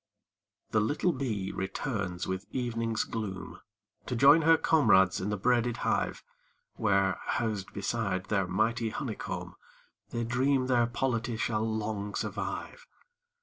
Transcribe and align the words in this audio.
The 0.71 0.79
little 0.79 1.11
bee 1.11 1.51
returns 1.51 2.25
with 2.25 2.47
evening's 2.49 3.03
gloom, 3.03 3.61
To 4.07 4.15
join 4.15 4.41
her 4.41 4.57
comrades 4.57 5.21
in 5.21 5.29
the 5.29 5.37
braided 5.37 5.77
hive, 5.85 6.23
Where, 6.73 7.19
housed 7.23 7.71
beside 7.71 8.23
their 8.25 8.47
mighty 8.47 8.89
honeycomb, 8.89 9.57
They 10.09 10.23
dream 10.23 10.65
their 10.65 10.87
polity 10.87 11.37
shall 11.37 11.61
long 11.61 12.15
survive. 12.15 12.87